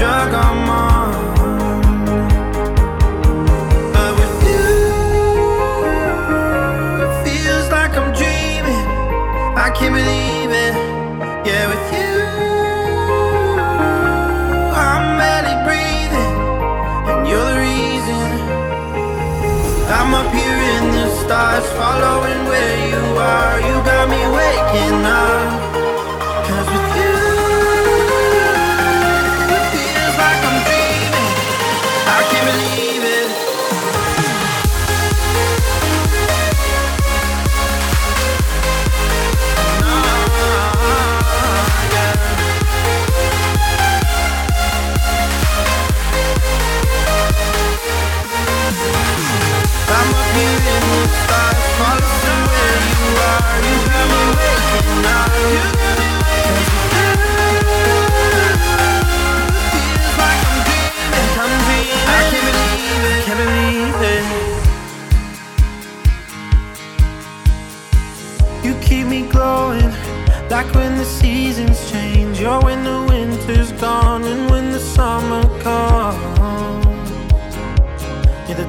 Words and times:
drug 0.00 0.32
I'm 0.32 0.70
on 0.70 0.89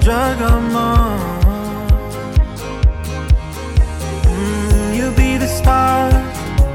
drug 0.01 0.41
I'm 0.41 0.75
on. 0.75 1.19
Mm, 4.25 4.95
you 4.97 5.11
be 5.15 5.37
the 5.37 5.47
star, 5.47 6.09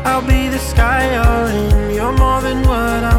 I'll 0.04 0.22
be 0.22 0.48
the 0.48 0.58
sky, 0.58 1.02
you're 1.14 1.48
in. 1.60 1.94
You're 1.94 2.12
more 2.12 2.40
than 2.40 2.62
what 2.62 3.02
I'm. 3.04 3.15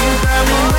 you 0.00 0.20
grab 0.22 0.46
my 0.48 0.71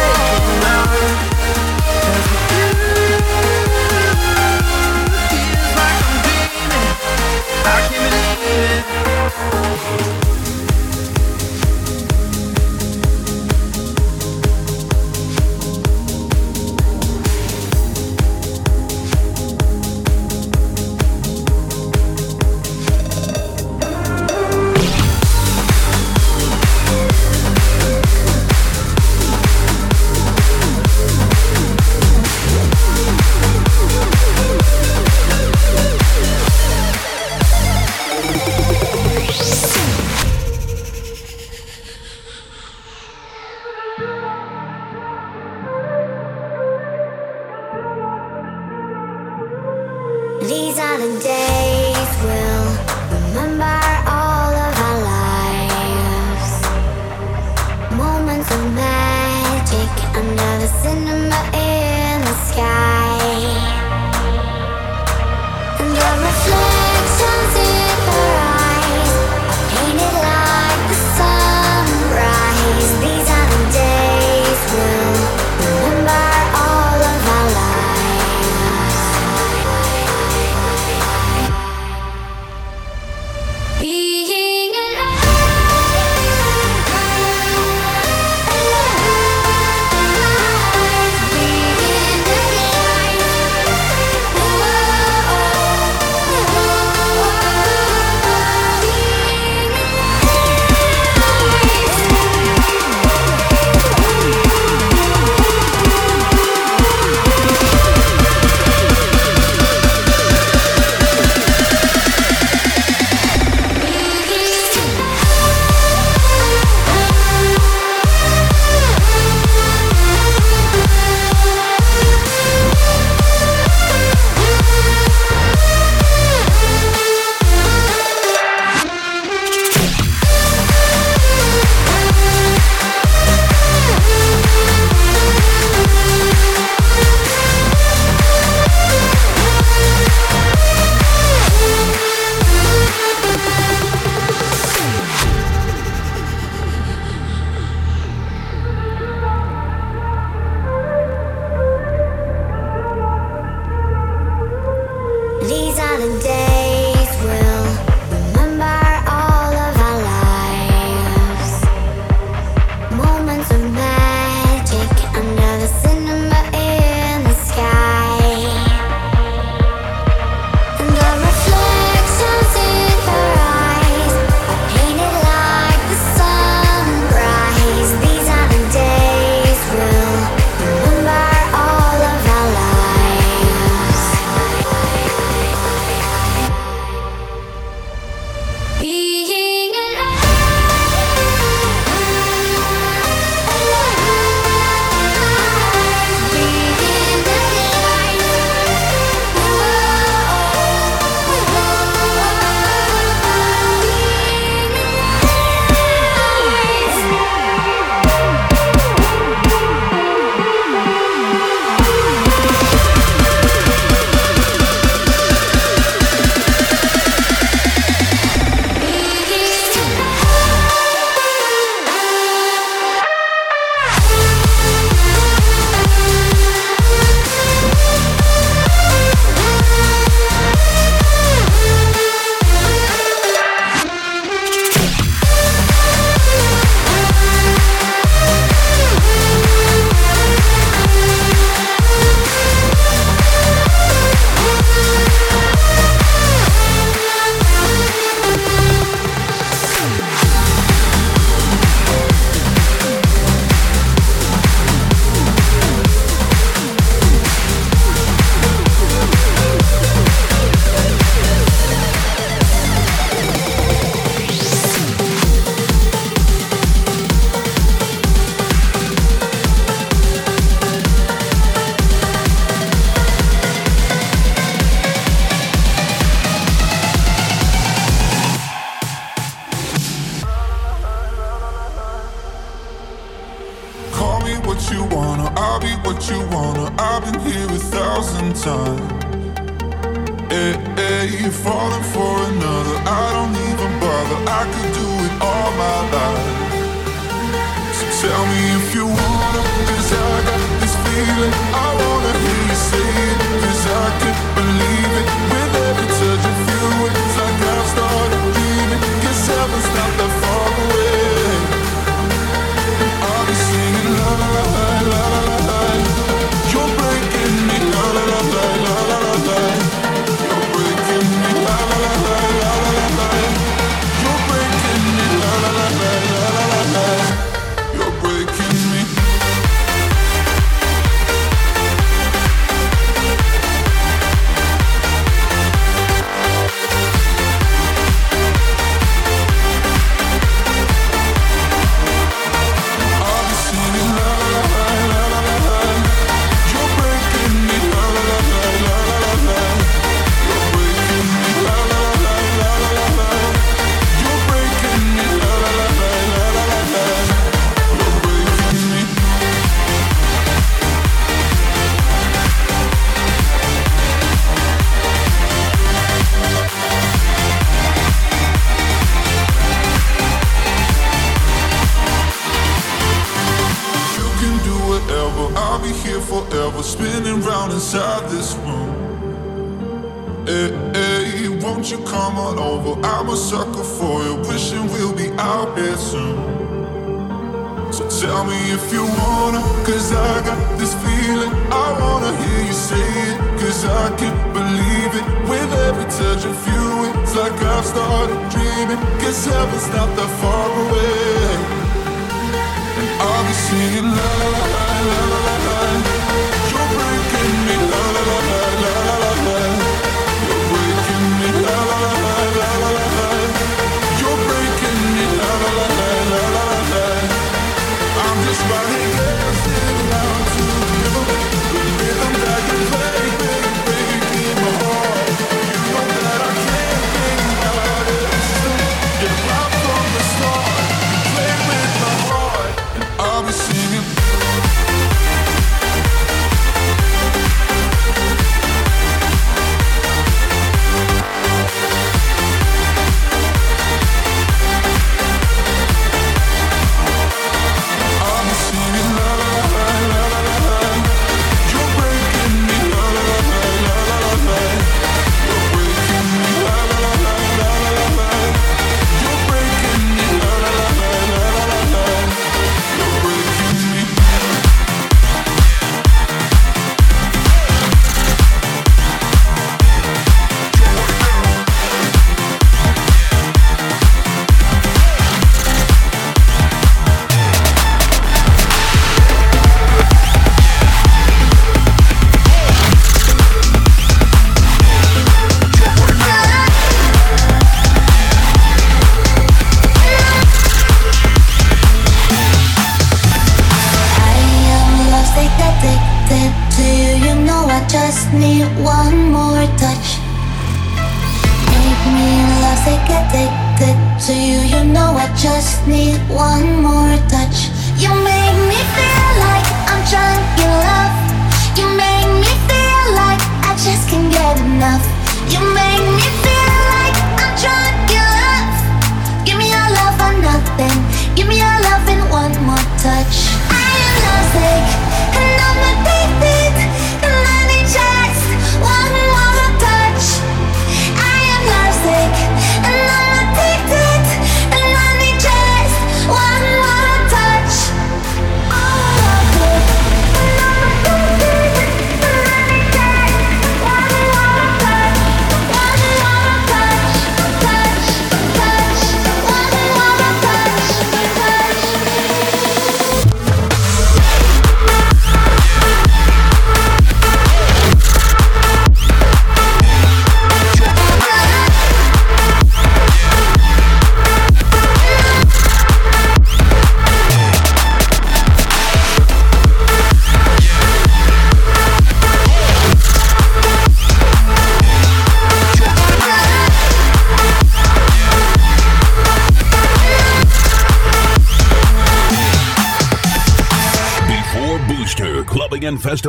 with 301.26 301.73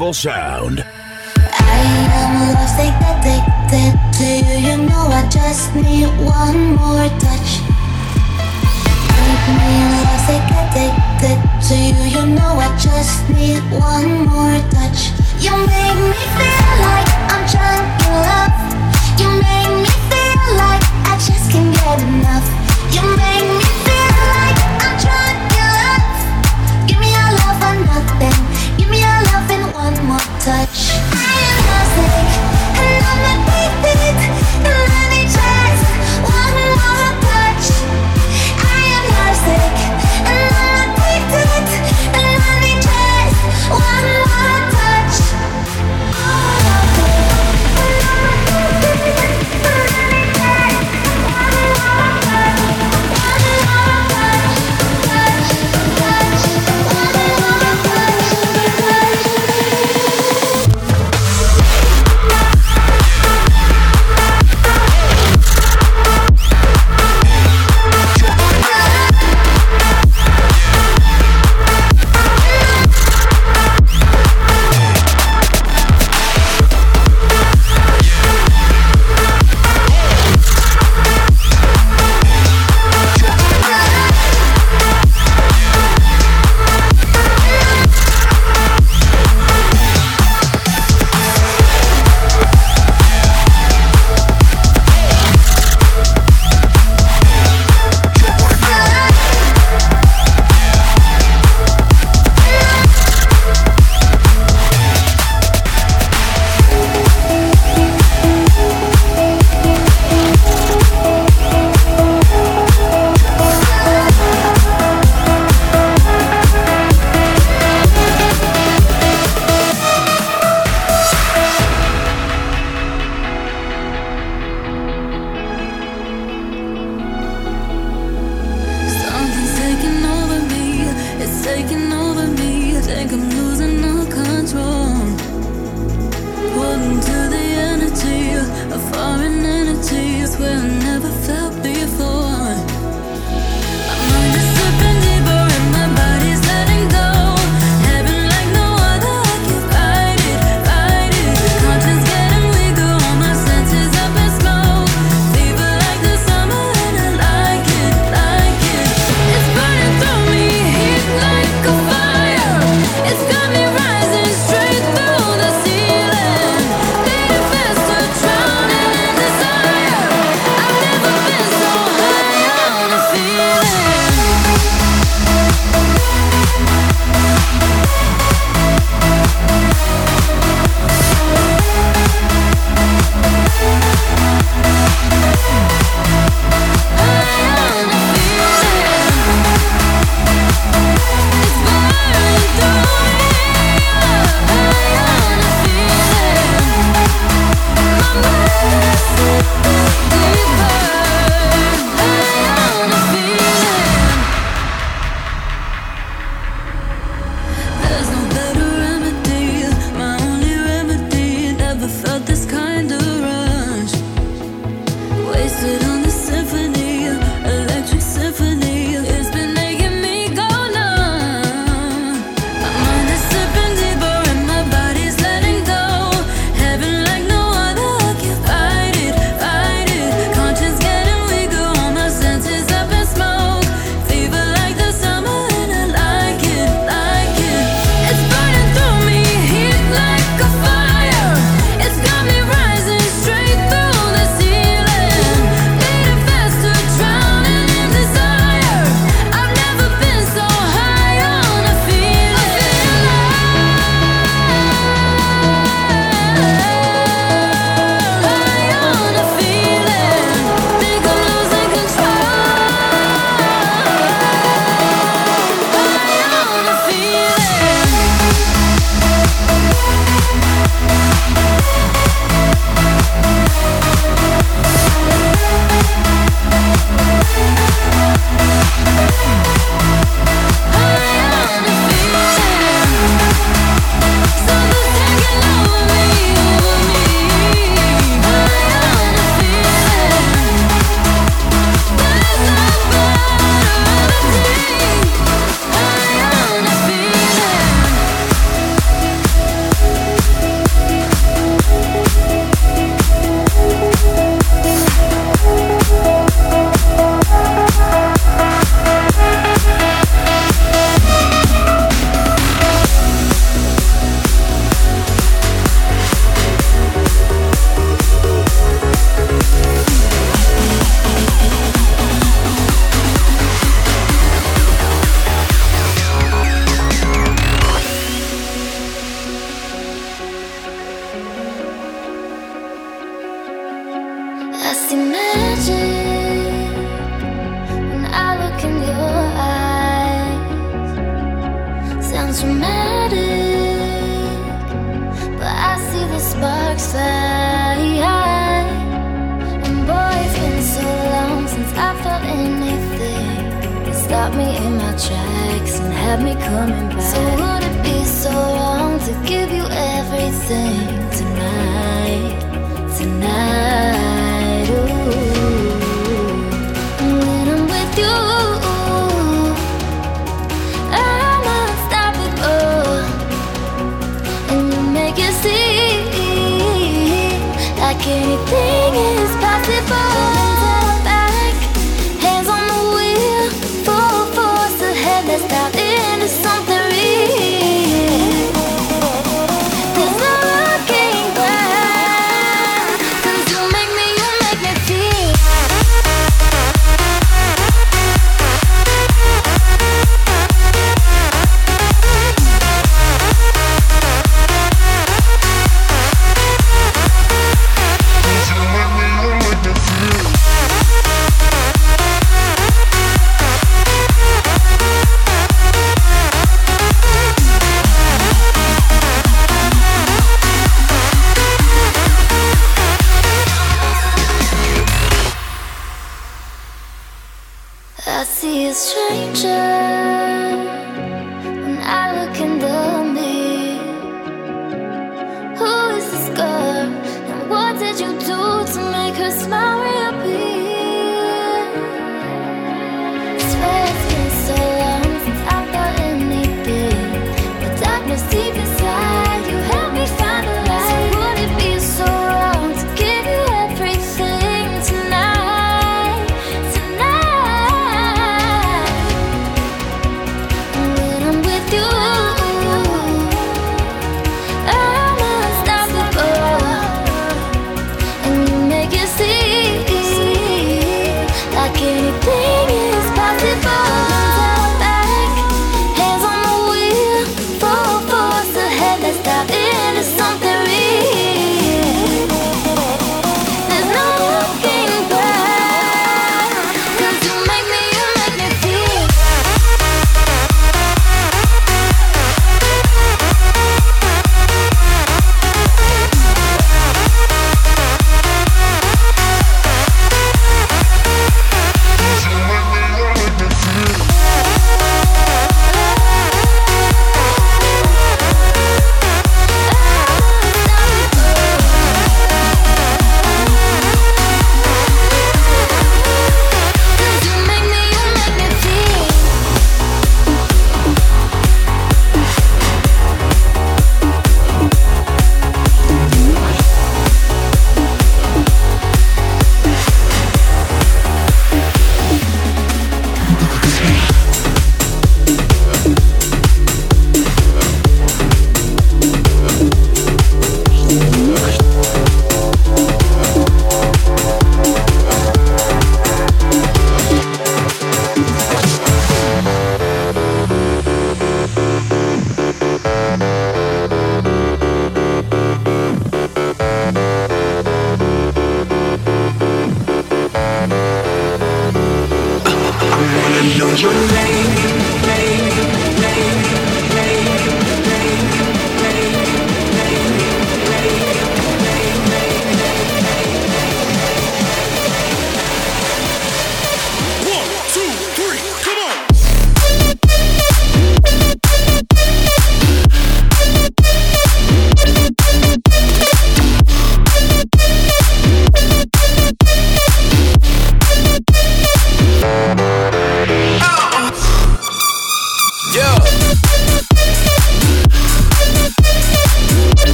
festival 0.00 0.14
sound. 0.14 0.99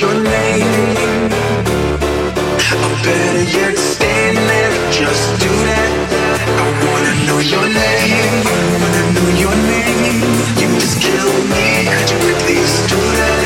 your 0.00 0.12
name. 0.12 1.32
Or 2.84 2.96
better 3.02 3.44
yet, 3.44 3.78
stand 3.78 4.36
there, 4.36 4.72
just 4.92 5.40
do 5.40 5.48
that. 5.48 5.92
I 6.44 6.68
wanna 6.84 7.14
know 7.26 7.38
your 7.38 7.64
name. 7.64 8.44
Wanna 8.80 9.02
know 9.14 9.28
your 9.40 9.56
name. 9.72 10.20
You 10.60 10.68
just 10.80 11.00
kill 11.00 11.32
me. 11.52 11.88
Could 11.88 12.10
you 12.12 12.34
please 12.44 12.74
do 12.92 13.00
that? 13.20 13.40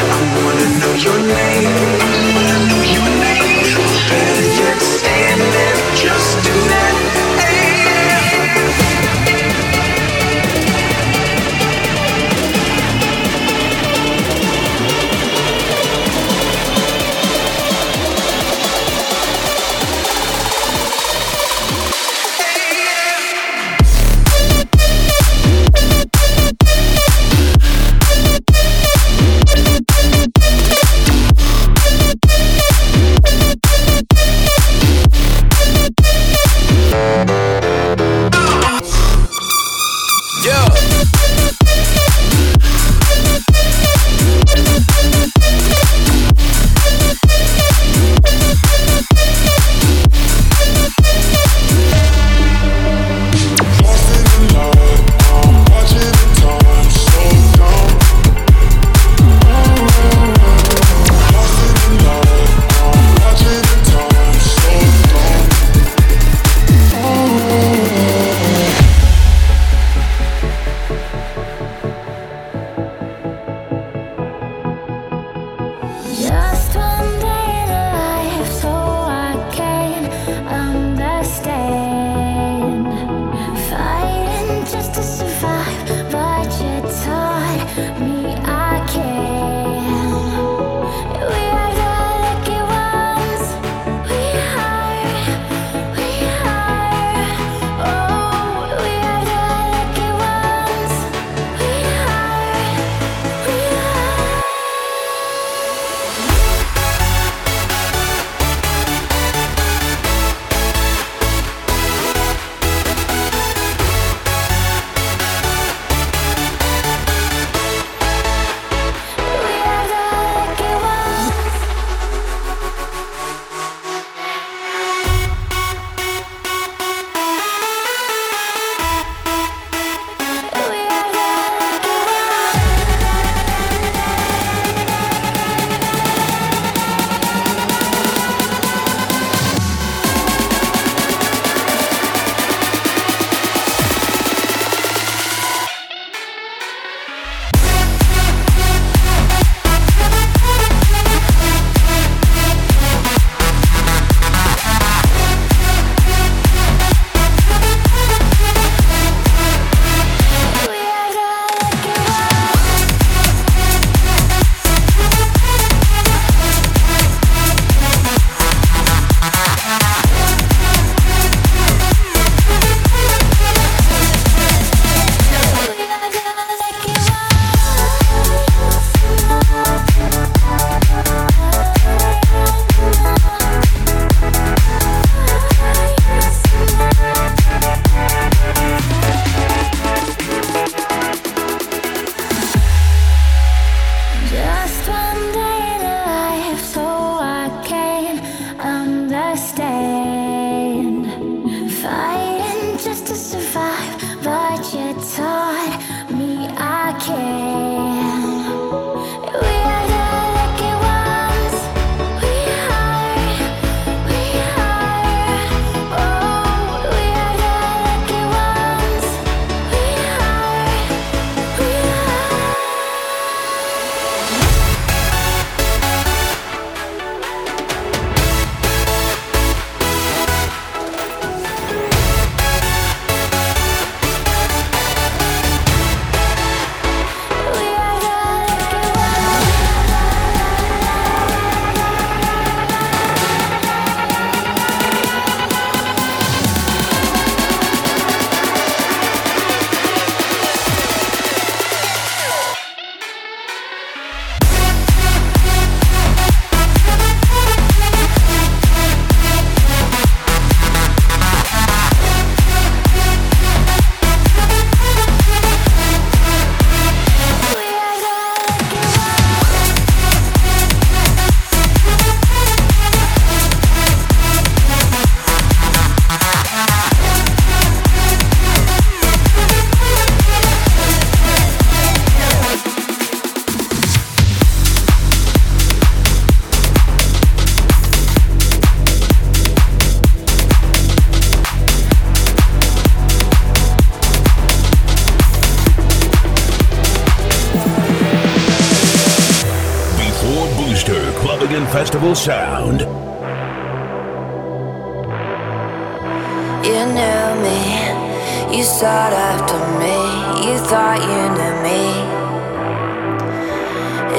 I 0.00 0.20
wanna 0.40 0.68
know 0.80 0.94
your 1.04 1.18
name. 1.36 1.49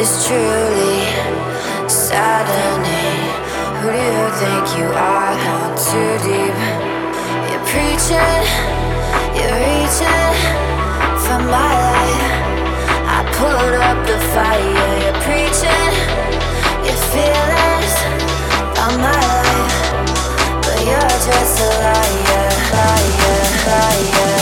is 0.01 0.25
truly 0.25 1.05
saddening. 1.87 3.21
Who 3.79 3.87
do 3.93 4.01
you 4.01 4.25
think 4.41 4.65
you 4.77 4.87
are? 4.97 5.33
Not 5.45 5.77
too 5.77 6.13
deep. 6.25 6.57
You're 7.49 7.65
preaching, 7.69 8.45
you're 9.37 9.57
reaching 9.61 10.33
for 11.23 11.39
my 11.53 11.73
life. 11.85 12.33
I 13.15 13.19
put 13.37 13.73
up 13.89 13.99
the 14.09 14.17
fire. 14.33 14.91
You're 15.03 15.21
preaching, 15.27 15.93
your 16.87 16.99
feelings 17.13 17.93
on 18.83 18.93
my 19.05 19.21
life, 19.37 19.77
but 20.65 20.79
you're 20.89 21.17
just 21.29 21.61
a 21.61 21.69
liar, 21.85 22.49
liar, 22.73 23.41
liar. 23.67 24.40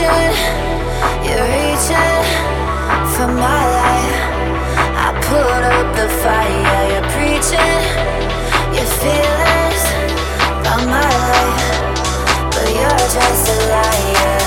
reaching, 0.00 0.36
you're 1.24 1.44
reaching 1.44 2.24
for 3.14 3.28
my 3.28 3.62
life. 3.80 4.18
I 4.96 5.08
put 5.28 5.62
up 5.76 5.88
the 5.96 6.08
fire, 6.22 6.82
you're 6.90 7.08
preaching, 7.16 7.82
your 8.76 8.88
feelings 9.00 9.84
about 10.60 10.82
my 10.96 11.10
life, 11.32 11.68
but 12.52 12.68
you're 12.78 13.08
just 13.14 13.48
a 13.48 13.58
liar. 13.68 14.39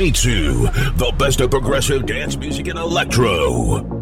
meets 0.00 0.24
you. 0.24 0.62
The 0.96 1.14
best 1.18 1.42
of 1.42 1.50
progressive 1.50 2.06
dance 2.06 2.34
music 2.34 2.68
and 2.68 2.78
electro. 2.78 3.99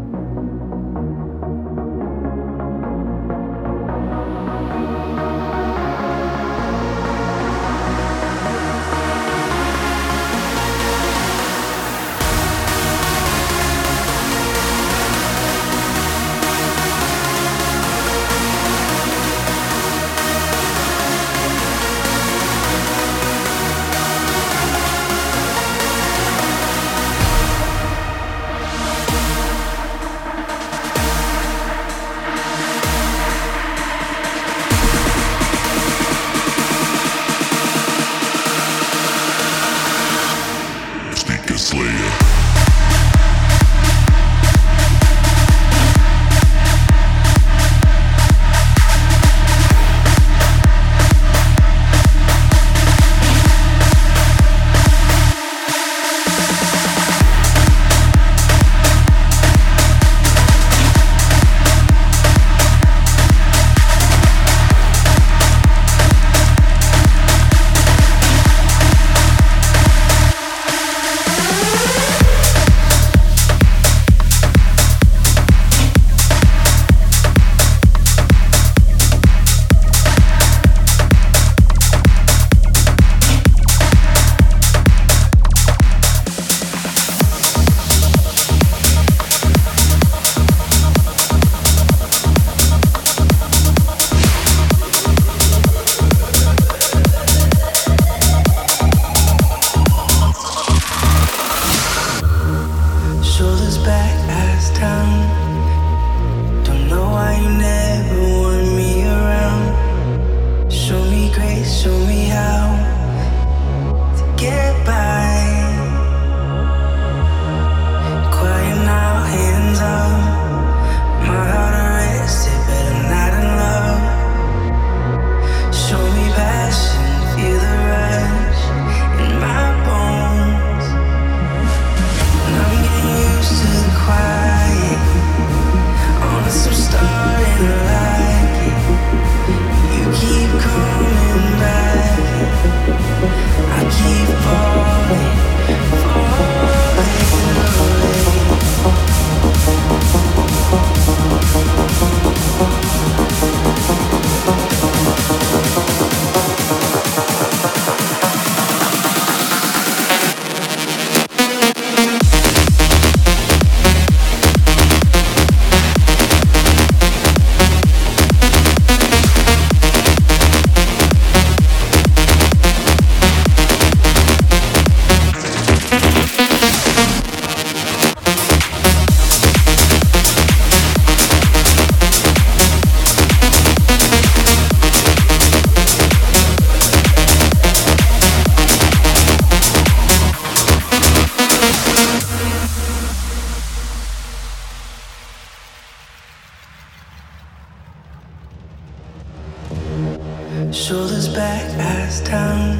Shoulders 200.71 201.27
back, 201.29 201.65
eyes 201.79 202.21
down. 202.21 202.77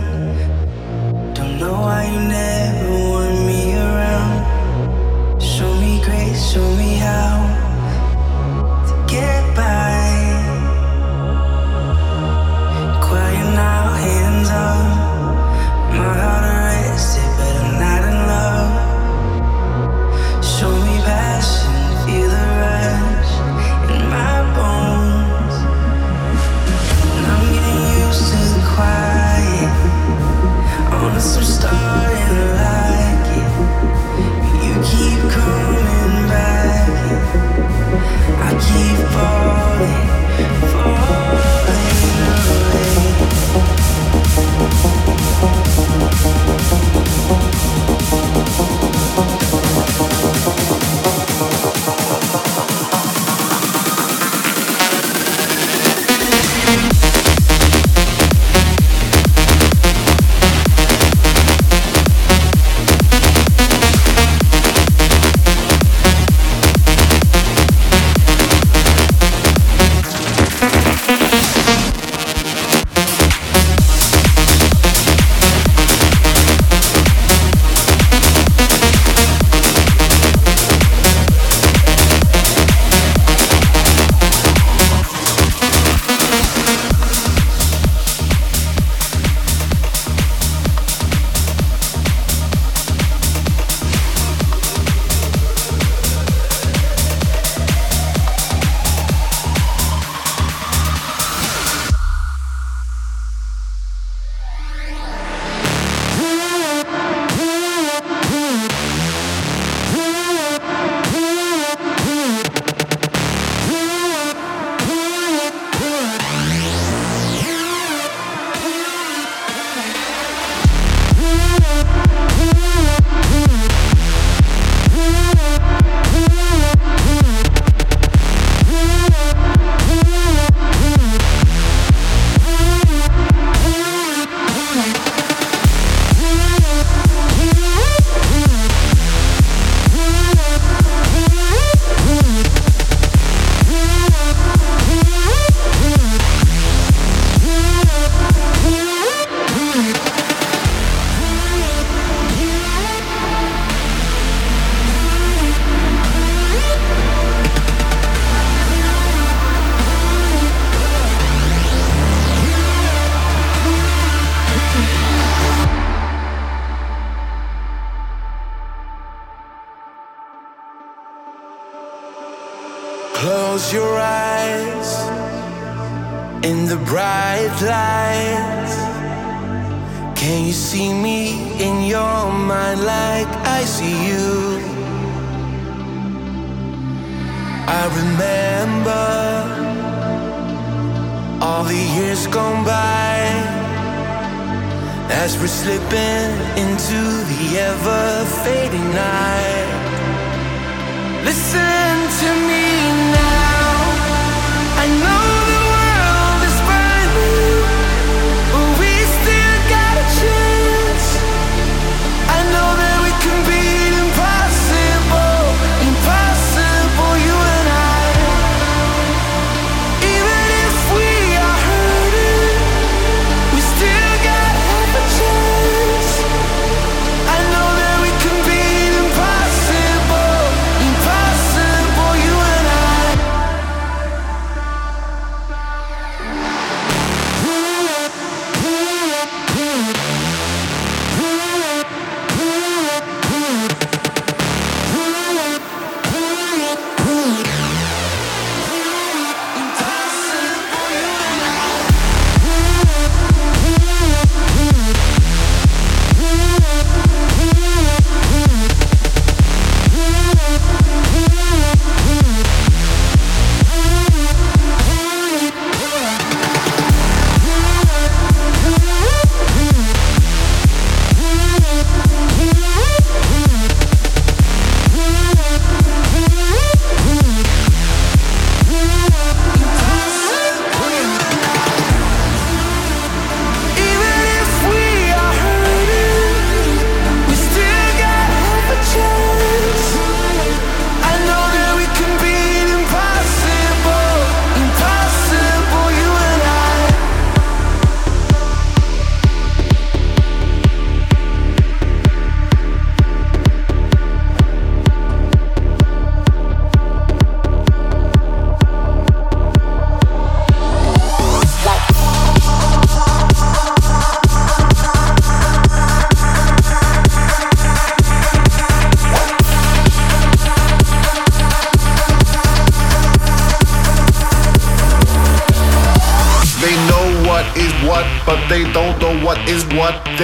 Don't 1.34 1.58
know 1.58 1.74
why 1.74 2.06
you 2.06 2.20
never 2.20 3.10
want 3.10 3.46
me 3.48 3.74
around. 3.74 5.42
Show 5.42 5.74
me 5.82 6.00
grace, 6.04 6.52
show 6.52 6.76
me. 6.76 6.89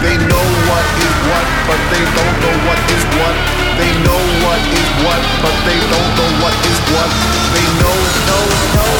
They 0.00 0.16
know 0.16 0.46
what 0.70 0.86
is 0.96 1.14
what, 1.28 1.46
but 1.68 1.80
they 1.92 2.00
don't 2.16 2.36
know 2.40 2.56
what 2.64 2.80
is 2.88 3.04
what. 3.20 3.36
They 3.76 3.92
know 4.00 4.20
what 4.44 4.60
is 4.72 4.88
what, 5.04 5.20
but 5.44 5.56
they 5.68 5.76
don't 5.92 6.10
know 6.16 6.30
what 6.40 6.56
is 6.64 6.80
what. 6.88 7.10
They 7.52 7.66
know, 7.80 7.96
know, 8.28 8.44
know. 8.76 8.92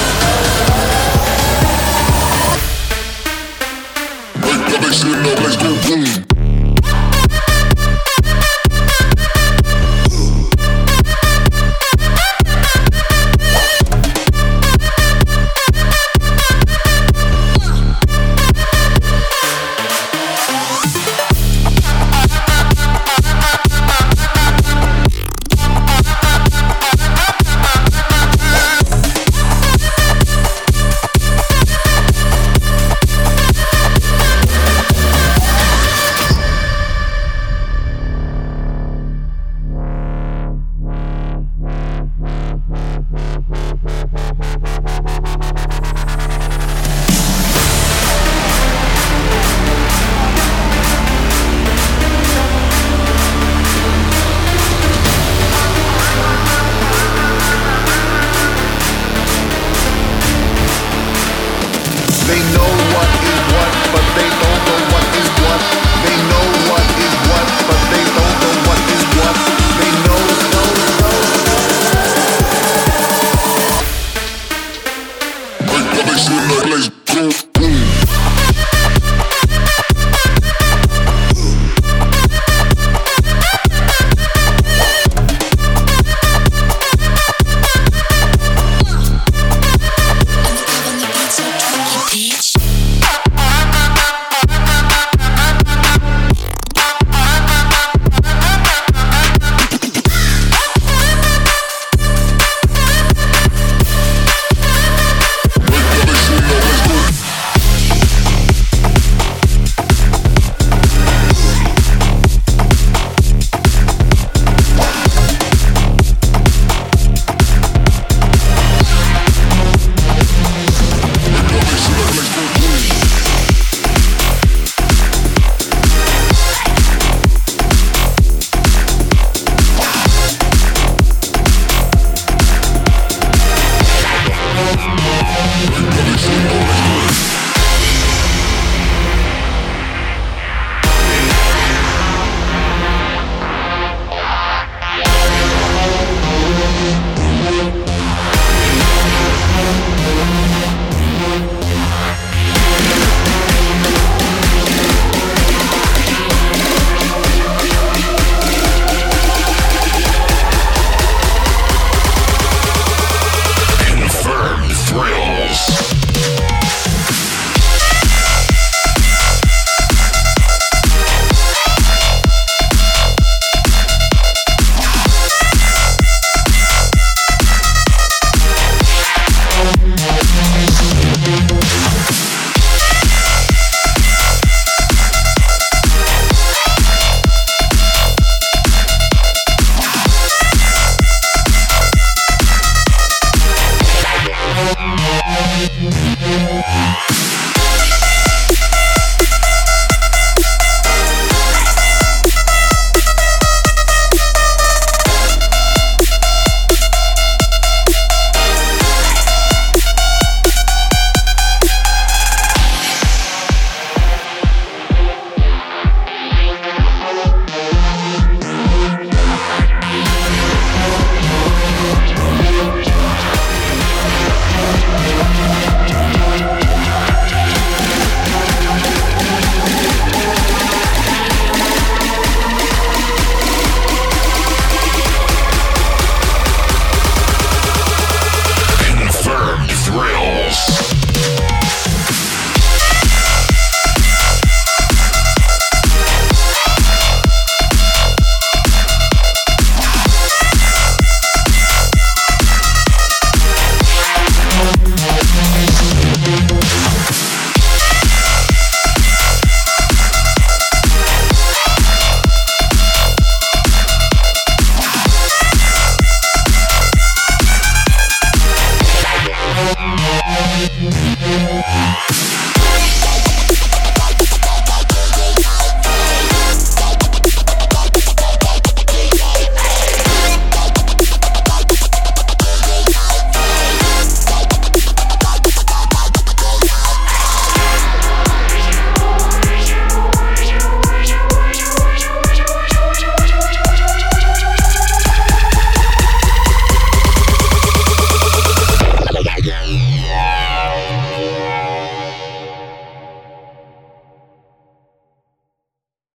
Make 4.44 4.62
the 4.68 4.76
bass 4.84 5.00
in 5.04 5.22
the 5.24 5.32
place 5.40 5.56
go 5.56 5.70
boom. 5.88 6.39